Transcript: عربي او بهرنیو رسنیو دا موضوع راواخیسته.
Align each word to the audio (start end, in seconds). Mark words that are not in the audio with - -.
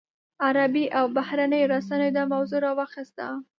عربي 0.45 0.85
او 0.97 1.05
بهرنیو 1.15 1.71
رسنیو 1.73 2.11
دا 2.17 2.23
موضوع 2.33 2.59
راواخیسته. 2.65 3.25